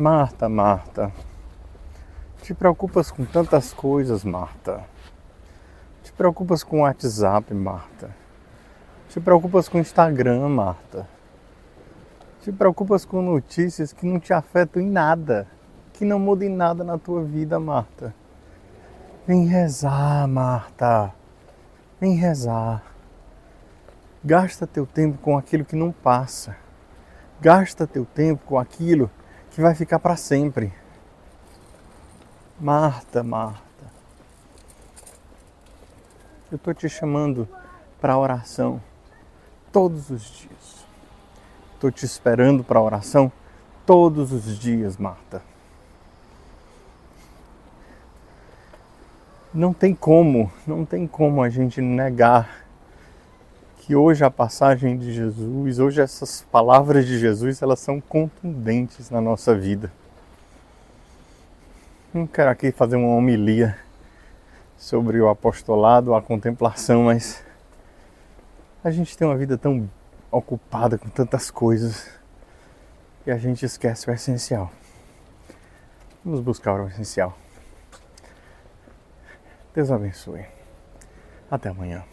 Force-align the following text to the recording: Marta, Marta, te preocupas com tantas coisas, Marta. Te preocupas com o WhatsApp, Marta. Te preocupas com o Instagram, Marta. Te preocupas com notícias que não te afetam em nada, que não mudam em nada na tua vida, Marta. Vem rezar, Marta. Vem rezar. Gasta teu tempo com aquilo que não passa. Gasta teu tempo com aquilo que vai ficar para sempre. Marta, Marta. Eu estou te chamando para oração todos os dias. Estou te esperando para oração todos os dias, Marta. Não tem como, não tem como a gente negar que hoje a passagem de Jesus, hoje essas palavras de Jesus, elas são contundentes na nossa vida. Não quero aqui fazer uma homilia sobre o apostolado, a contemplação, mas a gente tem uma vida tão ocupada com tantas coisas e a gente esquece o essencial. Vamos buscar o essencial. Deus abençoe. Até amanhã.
Marta, 0.00 0.48
Marta, 0.48 1.12
te 2.40 2.54
preocupas 2.54 3.10
com 3.10 3.22
tantas 3.26 3.74
coisas, 3.74 4.24
Marta. 4.24 4.82
Te 6.02 6.10
preocupas 6.10 6.64
com 6.64 6.78
o 6.78 6.82
WhatsApp, 6.84 7.52
Marta. 7.52 8.08
Te 9.10 9.20
preocupas 9.20 9.68
com 9.68 9.76
o 9.76 9.80
Instagram, 9.82 10.48
Marta. 10.48 11.06
Te 12.40 12.50
preocupas 12.50 13.04
com 13.04 13.20
notícias 13.20 13.92
que 13.92 14.06
não 14.06 14.18
te 14.18 14.32
afetam 14.32 14.80
em 14.80 14.88
nada, 14.88 15.46
que 15.92 16.06
não 16.06 16.18
mudam 16.18 16.48
em 16.48 16.56
nada 16.56 16.82
na 16.82 16.96
tua 16.96 17.22
vida, 17.22 17.60
Marta. 17.60 18.14
Vem 19.26 19.44
rezar, 19.44 20.26
Marta. 20.26 21.12
Vem 22.00 22.14
rezar. 22.14 22.82
Gasta 24.24 24.66
teu 24.66 24.86
tempo 24.86 25.18
com 25.18 25.36
aquilo 25.36 25.62
que 25.62 25.76
não 25.76 25.92
passa. 25.92 26.56
Gasta 27.38 27.86
teu 27.86 28.06
tempo 28.06 28.46
com 28.46 28.58
aquilo 28.58 29.10
que 29.50 29.60
vai 29.60 29.74
ficar 29.74 29.98
para 29.98 30.16
sempre. 30.16 30.72
Marta, 32.60 33.22
Marta. 33.22 33.60
Eu 36.50 36.56
estou 36.56 36.74
te 36.74 36.88
chamando 36.88 37.48
para 38.00 38.16
oração 38.16 38.80
todos 39.72 40.10
os 40.10 40.22
dias. 40.22 40.86
Estou 41.74 41.90
te 41.90 42.04
esperando 42.04 42.62
para 42.62 42.80
oração 42.80 43.32
todos 43.86 44.32
os 44.32 44.58
dias, 44.58 44.96
Marta. 44.96 45.42
Não 49.52 49.72
tem 49.72 49.94
como, 49.94 50.52
não 50.66 50.84
tem 50.84 51.06
como 51.06 51.42
a 51.42 51.48
gente 51.48 51.80
negar 51.80 52.66
que 53.80 53.96
hoje 53.96 54.22
a 54.22 54.30
passagem 54.30 54.98
de 54.98 55.10
Jesus, 55.10 55.78
hoje 55.78 56.02
essas 56.02 56.42
palavras 56.52 57.06
de 57.06 57.18
Jesus, 57.18 57.62
elas 57.62 57.80
são 57.80 57.98
contundentes 57.98 59.08
na 59.08 59.22
nossa 59.22 59.54
vida. 59.54 59.90
Não 62.12 62.26
quero 62.26 62.50
aqui 62.50 62.70
fazer 62.70 62.96
uma 62.96 63.16
homilia 63.16 63.78
sobre 64.76 65.18
o 65.18 65.30
apostolado, 65.30 66.14
a 66.14 66.20
contemplação, 66.20 67.04
mas 67.04 67.42
a 68.84 68.90
gente 68.90 69.16
tem 69.16 69.26
uma 69.26 69.36
vida 69.36 69.56
tão 69.56 69.88
ocupada 70.30 70.98
com 70.98 71.08
tantas 71.08 71.50
coisas 71.50 72.06
e 73.26 73.30
a 73.30 73.38
gente 73.38 73.64
esquece 73.64 74.10
o 74.10 74.12
essencial. 74.12 74.70
Vamos 76.22 76.40
buscar 76.40 76.78
o 76.78 76.86
essencial. 76.86 77.34
Deus 79.74 79.90
abençoe. 79.90 80.44
Até 81.50 81.70
amanhã. 81.70 82.04